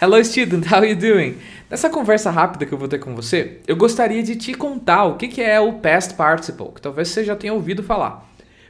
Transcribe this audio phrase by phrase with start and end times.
[0.00, 1.38] Hello student, how are you doing?
[1.68, 5.16] Nessa conversa rápida que eu vou ter com você, eu gostaria de te contar o
[5.16, 8.24] que é o past participle, que talvez você já tenha ouvido falar.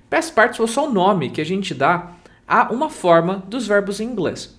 [0.08, 2.12] Past participle é só o nome que a gente dá
[2.46, 4.56] a uma forma dos verbos em inglês.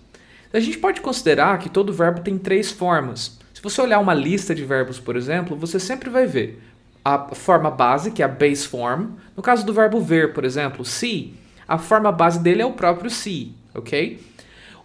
[0.54, 3.40] A gente pode considerar que todo verbo tem três formas.
[3.51, 6.62] Se você olhar uma lista de verbos, por exemplo, você sempre vai ver
[7.04, 9.13] a forma base, que é a base form.
[9.36, 11.33] No caso do verbo ver, por exemplo, see,
[11.67, 14.20] a forma base dele é o próprio see, ok?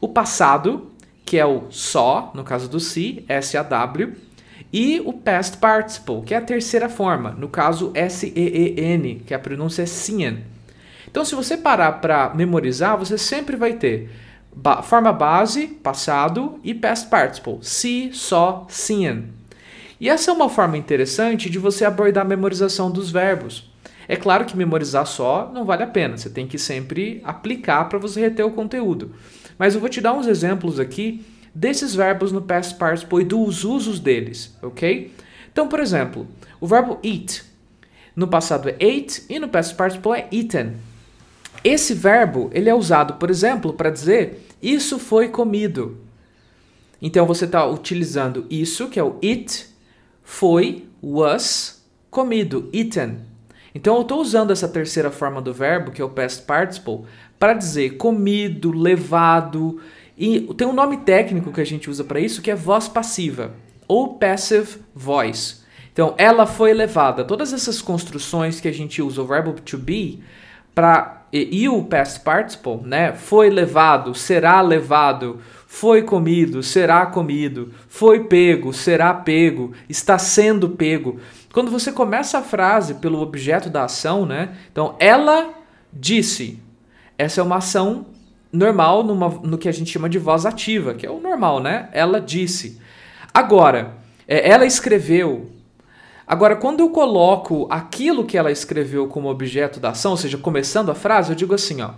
[0.00, 0.90] O passado,
[1.24, 4.12] que é o só, no caso do see, S-A-W.
[4.72, 9.82] E o past participle, que é a terceira forma, no caso S-E-E-N, que a pronúncia
[9.82, 10.44] é seen.
[11.08, 14.10] Então, se você parar para memorizar, você sempre vai ter
[14.54, 19.32] ba forma base, passado, e past participle, see, saw, seen.
[20.00, 23.72] E essa é uma forma interessante de você abordar a memorização dos verbos.
[24.08, 27.98] É claro que memorizar só não vale a pena, você tem que sempre aplicar para
[27.98, 29.12] você reter o conteúdo.
[29.58, 33.64] Mas eu vou te dar uns exemplos aqui desses verbos no past participle e dos
[33.64, 35.12] usos deles, ok?
[35.52, 36.26] Então, por exemplo,
[36.60, 37.44] o verbo eat.
[38.16, 40.74] No passado é ate e no past participle é eaten.
[41.62, 45.98] Esse verbo ele é usado, por exemplo, para dizer isso foi comido.
[47.00, 49.66] Então você está utilizando isso, que é o it,
[50.22, 53.18] foi, was, comido, eaten.
[53.74, 57.00] Então eu estou usando essa terceira forma do verbo, que é o past participle,
[57.38, 59.80] para dizer comido, levado.
[60.16, 63.52] E tem um nome técnico que a gente usa para isso, que é voz passiva,
[63.88, 65.64] ou passive voice.
[65.92, 67.24] Então, ela foi levada.
[67.24, 70.22] Todas essas construções que a gente usa o verbo to be
[70.74, 73.12] para e, e, o past participle, né?
[73.12, 75.40] Foi levado, será levado,
[75.74, 81.18] foi comido, será comido, foi pego, será pego, está sendo pego.
[81.52, 84.56] Quando você começa a frase pelo objeto da ação, né?
[84.70, 85.52] Então, ela
[85.92, 86.62] disse.
[87.18, 88.06] Essa é uma ação
[88.52, 91.88] normal numa, no que a gente chama de voz ativa, que é o normal, né?
[91.92, 92.80] Ela disse.
[93.32, 93.96] Agora,
[94.28, 95.50] é, ela escreveu,
[96.24, 100.90] Agora, quando eu coloco aquilo que ela escreveu como objeto da ação, ou seja, começando
[100.90, 101.90] a frase, eu digo assim, ó.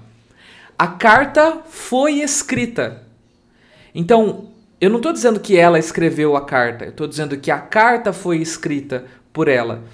[0.78, 3.05] A carta foi escrita.
[3.98, 4.48] Então,
[4.78, 8.12] eu não estou dizendo que ela escreveu a carta, eu estou dizendo que a carta
[8.12, 9.84] foi escrita por ela.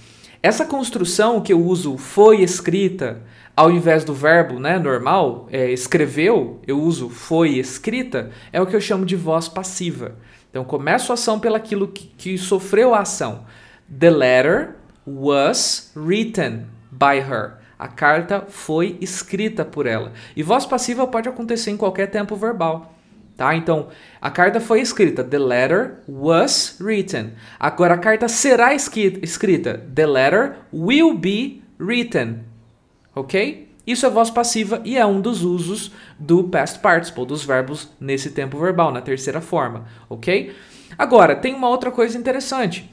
[0.42, 3.22] Essa construção que eu uso foi escrita,
[3.56, 8.74] ao invés do verbo né, normal, é, escreveu, eu uso foi escrita, é o que
[8.74, 10.16] eu chamo de voz passiva.
[10.50, 13.44] Então, começo a ação pelaquilo que, que sofreu a ação.
[14.00, 14.74] The letter
[15.06, 17.58] was written by her.
[17.78, 20.12] A carta foi escrita por ela.
[20.34, 22.92] E voz passiva pode acontecer em qualquer tempo verbal.
[23.36, 23.54] Tá?
[23.56, 23.88] Então,
[24.20, 25.24] a carta foi escrita.
[25.24, 27.32] The letter was written.
[27.58, 29.78] Agora, a carta será escrita.
[29.94, 32.40] The letter will be written.
[33.14, 33.68] Ok?
[33.86, 38.30] Isso é voz passiva e é um dos usos do past participle, dos verbos nesse
[38.30, 39.86] tempo verbal, na terceira forma.
[40.08, 40.54] Ok?
[40.96, 42.88] Agora, tem uma outra coisa interessante.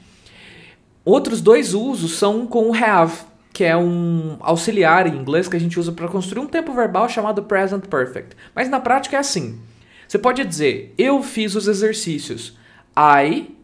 [1.04, 3.18] Outros dois usos são com o have,
[3.52, 7.08] que é um auxiliar em inglês que a gente usa para construir um tempo verbal
[7.08, 8.36] chamado present perfect.
[8.54, 9.60] Mas na prática é assim.
[10.10, 12.58] Você pode dizer eu fiz os exercícios.
[12.98, 13.54] I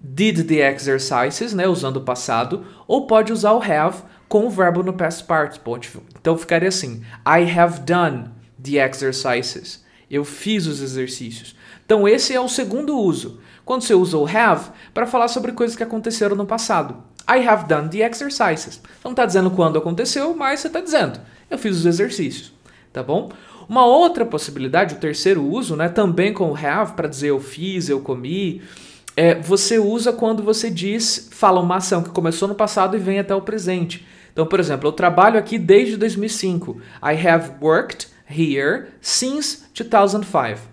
[0.00, 4.82] did the exercises, né, usando o passado, ou pode usar o have com o verbo
[4.82, 6.02] no past participle.
[6.20, 8.24] Então ficaria assim: I have done
[8.60, 9.84] the exercises.
[10.10, 11.54] Eu fiz os exercícios.
[11.86, 15.76] Então esse é o segundo uso quando você usa o have para falar sobre coisas
[15.76, 16.96] que aconteceram no passado.
[17.30, 18.82] I have done the exercises.
[19.04, 22.52] Não está dizendo quando aconteceu, mas você está dizendo eu fiz os exercícios,
[22.92, 23.30] tá bom?
[23.68, 27.88] Uma outra possibilidade, o terceiro uso, né, também com o have para dizer eu fiz,
[27.88, 28.62] eu comi,
[29.16, 33.18] é, você usa quando você diz, fala uma ação que começou no passado e vem
[33.18, 34.06] até o presente.
[34.32, 36.80] Então, por exemplo, eu trabalho aqui desde 2005.
[37.02, 40.72] I have worked here since 2005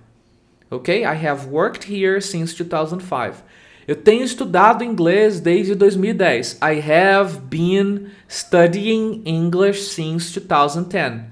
[0.69, 1.03] ok?
[1.03, 3.44] I have worked here since 2005.
[3.88, 6.59] Eu tenho estudado inglês desde 2010.
[6.61, 11.23] I have been studying English since 2010.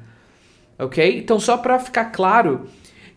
[0.79, 1.17] Ok?
[1.17, 2.67] Então, só para ficar claro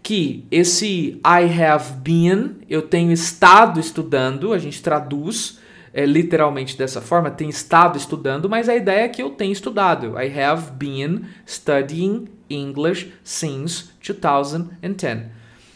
[0.03, 5.59] que esse I have been, eu tenho estado estudando, a gente traduz
[5.93, 10.19] é, literalmente dessa forma, tem estado estudando, mas a ideia é que eu tenho estudado.
[10.21, 15.27] I have been studying English since 2010.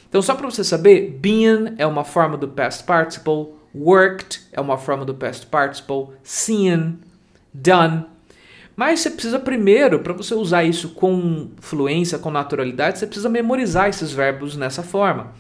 [0.09, 4.79] Então, só para você saber, been é uma forma do past participle, worked é uma
[4.79, 7.01] forma do past participle, seen,
[7.53, 8.05] done.
[8.77, 13.89] Mas você precisa primeiro, para você usar isso com fluência, com naturalidade, você precisa memorizar
[13.89, 15.33] esses verbos nessa forma.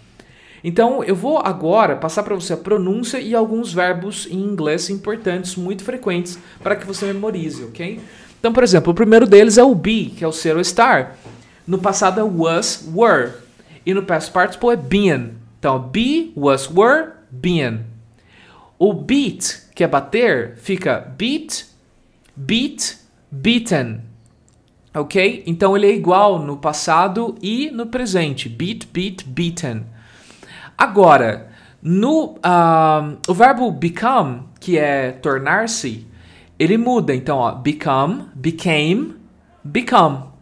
[0.62, 5.56] Então, eu vou agora passar para você a pronúncia e alguns verbos em inglês importantes,
[5.56, 8.00] muito frequentes, para que você memorize, ok?
[8.40, 11.18] Então, por exemplo, o primeiro deles é o be, que é o ser ou estar.
[11.66, 13.32] No passado é was, were.
[13.84, 17.80] E no past participle é been, Então, be, was, were, been.
[18.78, 21.66] O beat, que é bater, fica beat,
[22.34, 22.96] beat,
[23.34, 24.00] beaten.
[24.94, 25.42] Ok?
[25.46, 28.48] Então ele é igual no passado e no presente.
[28.48, 29.84] Beat, beat, beaten.
[30.78, 31.50] Agora,
[31.82, 36.06] no uh, o verbo become, que é tornar-se,
[36.58, 37.14] ele muda.
[37.14, 39.16] Então, ó, become, became,
[39.62, 40.32] become.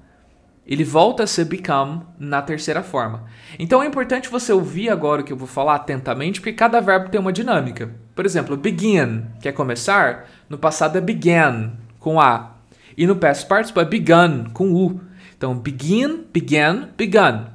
[0.67, 3.25] Ele volta a ser become na terceira forma.
[3.59, 7.09] Então é importante você ouvir agora o que eu vou falar atentamente, porque cada verbo
[7.11, 7.91] tem uma dinâmica.
[8.15, 12.52] Por exemplo, begin, que é começar, no passado é began, com A.
[12.97, 15.01] E no past participle é begun, com U.
[15.37, 17.47] Então, begin, began, begun.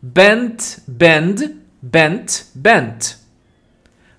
[0.00, 3.16] Bent, bend, bent, bent.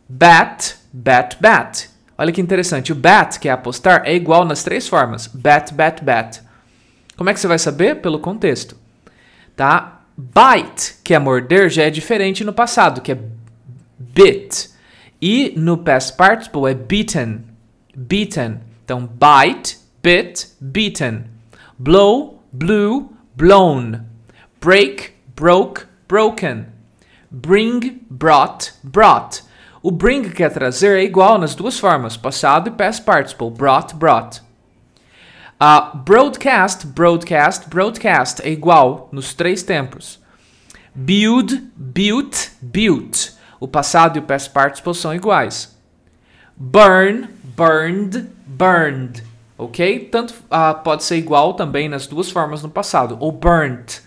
[0.08, 1.90] Bat, bat, bat.
[2.18, 2.92] Olha que interessante.
[2.92, 5.28] O bat, que é apostar, é igual nas três formas.
[5.28, 6.42] Bat, bat, bat.
[7.16, 7.96] Como é que você vai saber?
[8.02, 8.78] Pelo contexto.
[9.56, 10.02] Tá?
[10.16, 13.18] Bite, que é morder, já é diferente no passado, que é
[13.98, 14.70] bit.
[15.22, 17.44] E no past participle é beaten.
[17.96, 18.60] Beaten.
[18.84, 21.30] Então, bite, bit, beaten.
[21.80, 24.06] Blow, blew, blown.
[24.60, 26.68] Break, broke, broken.
[27.32, 29.42] Bring, brought, brought.
[29.82, 33.50] O bring, que é trazer, é igual nas duas formas, passado e past participle.
[33.50, 34.42] Brought, brought.
[35.60, 40.20] Uh, broadcast, broadcast, broadcast é igual nos três tempos.
[40.94, 43.32] Build, built, built.
[43.60, 45.76] O passado e o past participle são iguais.
[46.56, 49.33] Burn, burned, burned.
[49.58, 50.10] Ok?
[50.12, 53.18] Tanto uh, pode ser igual também nas duas formas no passado.
[53.20, 54.02] Ou burnt.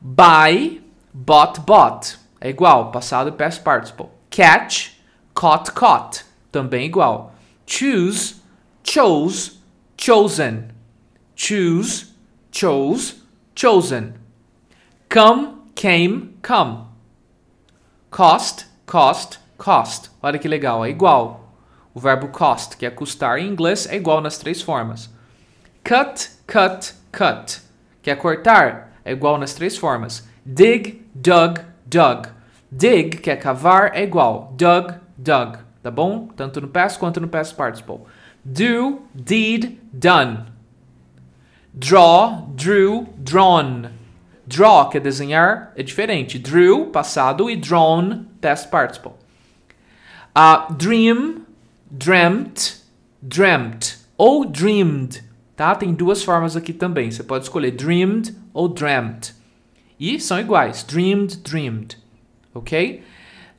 [0.00, 2.18] Buy, bought, bought.
[2.40, 4.06] É igual, passado past participle.
[4.30, 4.90] Catch,
[5.34, 6.24] caught, caught.
[6.52, 7.32] Também igual.
[7.66, 8.36] Choose,
[8.84, 9.58] chose,
[9.96, 10.68] chosen.
[11.34, 12.06] Choose,
[12.52, 13.16] chose,
[13.54, 14.14] chosen.
[15.08, 16.86] Come, came, come.
[18.10, 20.10] Cost, cost, cost.
[20.22, 21.45] Olha que legal, é igual.
[21.96, 25.08] O verbo cost, que é custar em inglês, é igual nas três formas.
[25.82, 27.62] Cut, cut, cut,
[28.02, 30.28] que é cortar, é igual nas três formas.
[30.44, 32.28] Dig, dug, dug.
[32.70, 34.52] Dig, que é cavar, é igual.
[34.58, 35.56] Dug, dug.
[35.82, 36.28] Tá bom?
[36.36, 38.00] Tanto no past quanto no past participle.
[38.44, 40.44] Do, did, done.
[41.72, 43.86] Draw, drew, drawn.
[44.46, 46.38] Draw, que é desenhar, é diferente.
[46.38, 49.12] Drew, passado, e drawn, past participle.
[50.36, 51.45] Uh, dream,
[51.90, 52.82] dreamt,
[53.22, 53.98] dreamt.
[54.16, 55.22] Ou dreamed,
[55.54, 55.74] tá?
[55.74, 57.10] Tem duas formas aqui também.
[57.10, 59.32] Você pode escolher dreamed ou dreamt.
[59.98, 60.82] E são iguais.
[60.82, 61.98] Dreamed, dreamed.
[62.54, 63.02] Ok?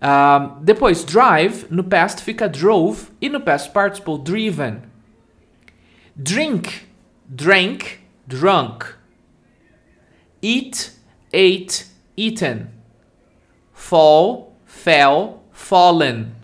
[0.01, 4.81] Uh, depois, drive, no past fica drove e no past participle driven.
[6.15, 6.87] Drink,
[7.27, 8.85] drank, drunk.
[10.41, 10.91] Eat,
[11.33, 11.85] ate,
[12.15, 12.69] eaten.
[13.73, 16.36] Fall, fell, fallen.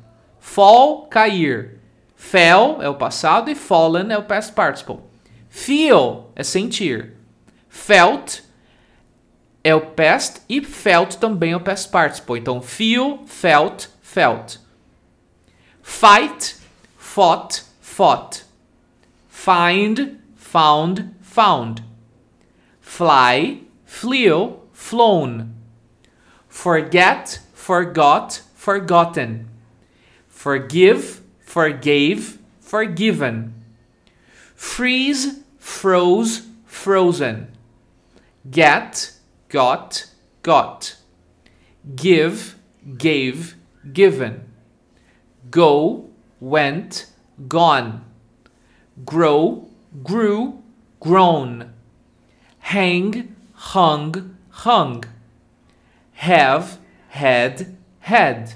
[0.53, 1.79] Fall, cair.
[2.15, 4.99] Fell é o passado e fallen é o past participle.
[5.49, 7.13] Feel é sentir.
[7.67, 8.41] Felt
[9.63, 12.37] é o past e felt também é o past participle.
[12.37, 14.59] Então, feel, felt, felt.
[15.81, 16.57] Fight,
[16.99, 18.45] fought, fought.
[19.27, 21.83] Find, found, found.
[22.79, 25.49] Fly, flew, flown.
[26.47, 29.52] Forget, forgot, forgotten.
[30.43, 33.53] Forgive, forgave, forgiven.
[34.53, 37.47] Freeze, froze, frozen.
[38.51, 39.13] Get,
[39.47, 40.07] got,
[40.41, 40.97] got.
[41.95, 42.57] Give,
[42.97, 43.55] gave,
[43.93, 44.51] given.
[45.49, 46.09] Go,
[46.41, 47.05] went,
[47.47, 48.03] gone.
[49.05, 49.69] Grow,
[50.03, 50.61] grew,
[50.99, 51.71] grown.
[52.59, 55.05] Hang, hung, hung.
[56.15, 58.55] Have, had, had.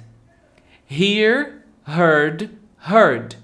[0.85, 1.56] Hear,
[1.87, 3.35] heard, heard.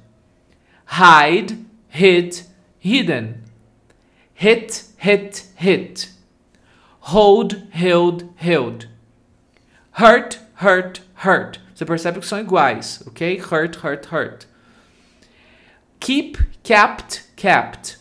[0.86, 2.42] Hide, hid,
[2.78, 3.44] hidden.
[4.34, 6.10] Hit, hit, hit.
[7.00, 8.88] Hold, held, held.
[9.92, 11.60] Hurt, hurt, hurt.
[11.74, 13.38] Você percebe que são iguais, ok?
[13.40, 14.46] Hurt, hurt, hurt.
[16.00, 17.98] Keep, kept, kept.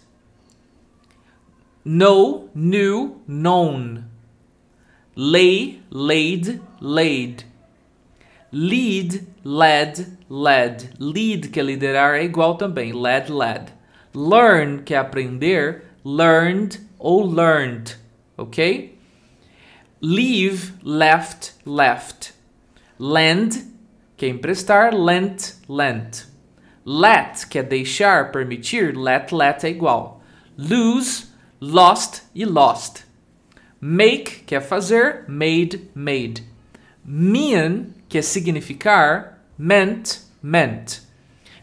[1.84, 4.04] Know, knew, known.
[5.14, 7.44] Lay, laid, laid.
[8.50, 10.90] Lead, led, led.
[10.98, 12.92] Lead, que é liderar, é igual também.
[12.92, 13.72] Led, led.
[14.14, 15.84] Learn, que é aprender.
[16.04, 17.96] Learned ou learned.
[18.36, 18.98] Ok?
[20.00, 22.34] Leave, left, left.
[22.98, 23.64] Lend,
[24.16, 24.94] que é emprestar.
[24.94, 26.26] Lent, lent.
[26.84, 28.96] Let, que é deixar, permitir.
[28.96, 30.22] Let, let é igual.
[30.58, 31.26] Lose,
[31.60, 33.04] lost e lost.
[33.80, 35.24] Make, que é fazer.
[35.28, 36.44] Made, made.
[37.04, 39.31] Mean, que é significar,
[39.62, 41.02] meant, meant.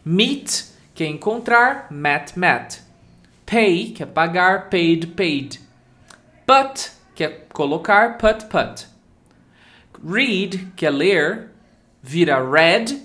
[0.02, 2.80] Meet, que é encontrar, met, met.
[3.44, 5.60] Pay, que é pagar, paid, paid.
[6.46, 8.86] Put, que é colocar, put, put.
[10.02, 11.50] Read, que é ler,
[12.02, 13.02] vira read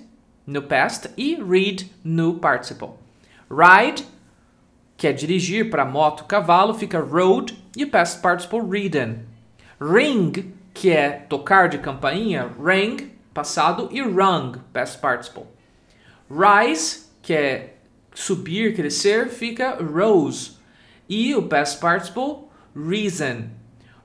[0.47, 2.91] no past e read no participle.
[3.51, 4.05] Ride,
[4.95, 9.25] que é dirigir para moto, cavalo, fica rode e o past participle ridden.
[9.81, 15.43] Ring, que é tocar de campainha, rang, passado, e rung, past participle.
[16.31, 17.75] Rise, que é
[18.13, 20.53] subir, crescer, fica rose.
[21.07, 23.49] E o past participle, reason.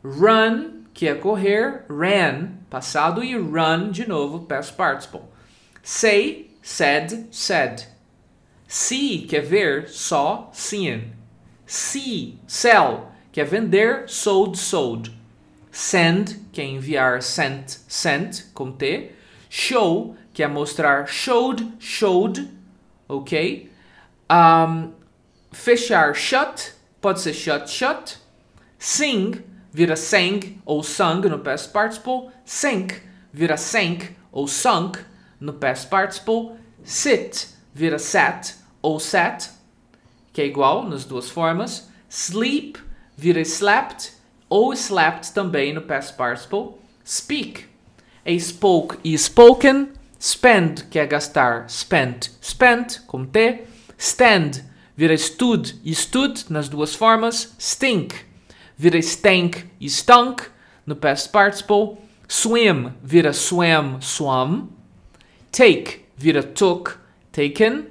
[0.04, 5.22] Run, que é correr, ran, passado, e run de novo, past participle.
[5.82, 7.86] Say, said, said.
[8.66, 11.12] See, que é ver, só, seen.
[11.66, 15.12] See, sell, que é vender, sold, sold.
[15.70, 19.12] Send, que é enviar, sent, sent, com T.
[19.52, 22.48] Show, que é mostrar, showed, showed,
[23.08, 23.68] ok?
[24.30, 24.92] Um,
[25.50, 28.18] fechar, shut, pode ser shut, shut.
[28.78, 29.42] Sing,
[29.72, 32.30] vira sang ou sung no past participle.
[32.44, 33.02] Sink,
[33.32, 35.00] vira sank ou sunk
[35.40, 36.56] no past participle.
[36.84, 39.50] Sit, vira sat ou sat,
[40.32, 41.90] que é igual nas duas formas.
[42.08, 42.78] Sleep,
[43.16, 44.12] vira slept
[44.48, 46.78] ou slept também no past participle.
[47.04, 47.69] Speak
[48.30, 49.88] é spoke e spoken.
[50.20, 53.64] Spend, que é gastar, spent, spent, com T.
[53.98, 54.62] Stand,
[54.94, 57.54] vira stood e stood nas duas formas.
[57.58, 58.14] Stink,
[58.76, 60.42] vira stank e stunk
[60.86, 61.98] no past participle.
[62.28, 64.68] Swim, vira swam, swam.
[65.50, 67.00] Take, vira took,
[67.32, 67.86] taken.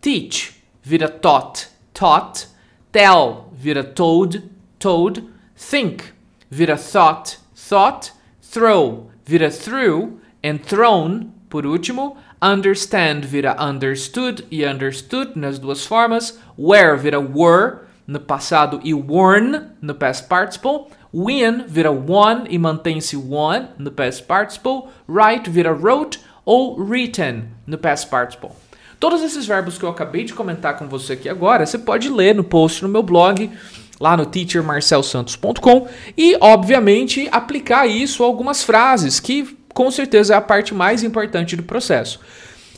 [0.00, 2.48] Teach, vira taught, taught.
[2.90, 4.42] Tell, vira told,
[4.78, 5.22] told.
[5.54, 6.14] Think,
[6.50, 8.12] vira thought, thought.
[8.40, 10.18] Throw, vira threw.
[10.42, 12.16] And thrown, por último.
[12.40, 16.38] Understand vira understood e understood nas duas formas.
[16.56, 20.90] Wear vira were no passado e worn no past participle.
[21.12, 24.88] Win vira won e mantém-se won no past participle.
[25.08, 28.52] Write vira wrote ou written no past participle.
[29.00, 32.34] Todos esses verbos que eu acabei de comentar com você aqui agora, você pode ler
[32.34, 33.50] no post no meu blog,
[34.00, 40.40] lá no teachermarcelsantos.com e, obviamente, aplicar isso a algumas frases que com certeza é a
[40.40, 42.20] parte mais importante do processo.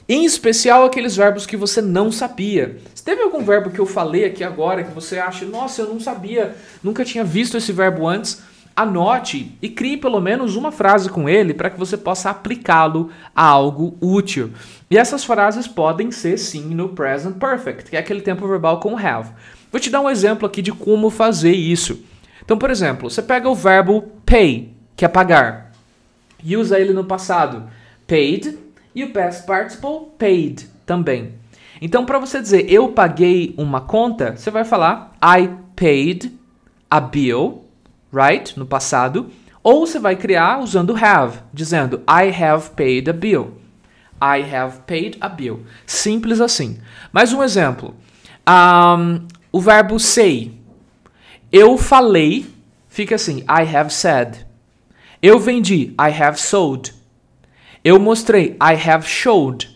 [0.09, 2.79] Em especial aqueles verbos que você não sabia.
[2.95, 6.01] Se teve algum verbo que eu falei aqui agora que você acha, nossa, eu não
[6.01, 8.43] sabia, nunca tinha visto esse verbo antes,
[8.75, 13.45] anote e crie pelo menos uma frase com ele para que você possa aplicá-lo a
[13.45, 14.51] algo útil.
[14.91, 18.99] E essas frases podem ser sim no present perfect, que é aquele tempo verbal com
[18.99, 19.31] have.
[19.71, 22.03] Vou te dar um exemplo aqui de como fazer isso.
[22.45, 25.73] Então, por exemplo, você pega o verbo pay, que é pagar,
[26.43, 27.71] e usa ele no passado,
[28.07, 28.59] paid,
[28.95, 31.35] e o past participle paid também.
[31.81, 36.33] Então, para você dizer eu paguei uma conta, você vai falar I paid
[36.91, 37.65] a bill,
[38.13, 38.59] right?
[38.59, 39.31] No passado.
[39.63, 43.59] Ou você vai criar usando have, dizendo I have paid a bill.
[44.21, 45.65] I have paid a bill.
[45.87, 46.79] Simples assim.
[47.13, 47.95] Mais um exemplo.
[48.49, 50.53] Um, o verbo say.
[51.53, 52.47] Eu falei,
[52.89, 54.47] fica assim, I have said.
[55.23, 56.95] Eu vendi, I have sold.
[57.85, 59.69] Eu mostrei, I have showed.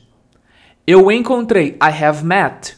[0.86, 2.76] Eu encontrei, I have met.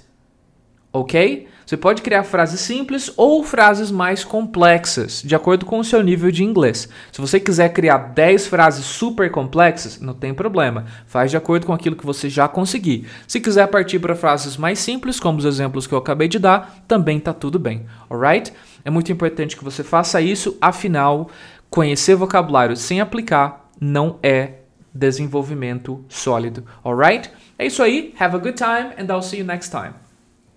[0.93, 1.49] Ok?
[1.67, 6.31] Você pode criar frases simples ou frases mais complexas, de acordo com o seu nível
[6.31, 6.89] de inglês.
[7.11, 10.85] Se você quiser criar 10 frases super complexas, não tem problema.
[11.07, 13.09] Faz de acordo com aquilo que você já conseguir.
[13.27, 16.85] Se quiser partir para frases mais simples, como os exemplos que eu acabei de dar,
[16.87, 17.85] também tá tudo bem.
[18.09, 18.53] Alright?
[18.85, 21.29] É muito importante que você faça isso, afinal,
[21.69, 24.61] conhecer vocabulário sem aplicar não é
[24.95, 26.65] desenvolvimento sólido.
[26.85, 27.29] Alright?
[27.59, 28.15] É isso aí.
[28.21, 30.06] Have a good time and I'll see you next time.